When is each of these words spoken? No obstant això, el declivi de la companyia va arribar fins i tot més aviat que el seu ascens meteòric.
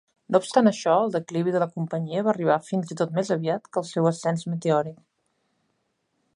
No 0.33 0.39
obstant 0.43 0.69
això, 0.69 0.93
el 1.01 1.11
declivi 1.15 1.53
de 1.55 1.61
la 1.63 1.67
companyia 1.75 2.23
va 2.27 2.33
arribar 2.33 2.57
fins 2.69 2.95
i 2.95 2.99
tot 3.03 3.15
més 3.19 3.31
aviat 3.37 3.69
que 3.77 3.81
el 3.85 3.89
seu 3.93 4.11
ascens 4.13 4.49
meteòric. 4.55 5.01